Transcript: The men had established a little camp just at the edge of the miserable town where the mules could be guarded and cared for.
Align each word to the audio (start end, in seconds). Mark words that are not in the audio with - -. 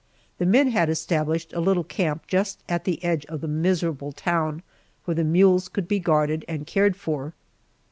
The 0.39 0.47
men 0.47 0.69
had 0.71 0.89
established 0.89 1.53
a 1.53 1.59
little 1.59 1.83
camp 1.83 2.25
just 2.25 2.63
at 2.67 2.85
the 2.85 3.03
edge 3.03 3.23
of 3.27 3.39
the 3.41 3.47
miserable 3.47 4.11
town 4.11 4.63
where 5.05 5.13
the 5.13 5.23
mules 5.23 5.69
could 5.69 5.87
be 5.87 5.99
guarded 5.99 6.43
and 6.47 6.65
cared 6.65 6.95
for. 6.95 7.35